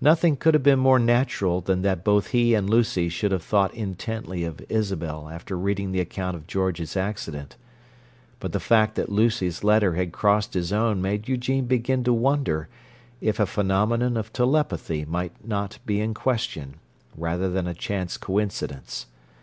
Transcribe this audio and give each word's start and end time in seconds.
Nothing 0.00 0.36
could 0.36 0.54
have 0.54 0.62
been 0.62 0.78
more 0.78 0.98
natural 0.98 1.60
than 1.60 1.82
that 1.82 2.02
both 2.02 2.28
he 2.28 2.54
and 2.54 2.70
Lucy 2.70 3.10
should 3.10 3.30
have 3.30 3.42
thought 3.42 3.74
intently 3.74 4.42
of 4.42 4.64
Isabel 4.70 5.28
after 5.28 5.54
reading 5.54 5.92
the 5.92 6.00
account 6.00 6.34
of 6.34 6.46
George's 6.46 6.96
accident, 6.96 7.56
but 8.40 8.52
the 8.52 8.58
fact 8.58 8.94
that 8.94 9.10
Lucy's 9.10 9.62
letter 9.62 9.92
had 9.92 10.12
crossed 10.14 10.54
his 10.54 10.72
own 10.72 11.02
made 11.02 11.28
Eugene 11.28 11.66
begin 11.66 12.02
to 12.04 12.14
wonder 12.14 12.68
if 13.20 13.38
a 13.38 13.44
phenomenon 13.44 14.16
of 14.16 14.32
telepathy 14.32 15.04
might 15.04 15.46
not 15.46 15.78
be 15.84 16.00
in 16.00 16.14
question, 16.14 16.76
rather 17.14 17.50
than 17.50 17.66
a 17.66 17.74
chance 17.74 18.16
coincidence. 18.16 19.04